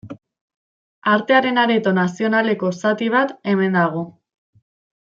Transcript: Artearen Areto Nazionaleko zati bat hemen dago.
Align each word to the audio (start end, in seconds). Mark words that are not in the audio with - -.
Artearen 1.15 1.61
Areto 1.65 1.93
Nazionaleko 1.99 2.73
zati 2.85 3.11
bat 3.19 3.37
hemen 3.53 3.79
dago. 3.83 4.07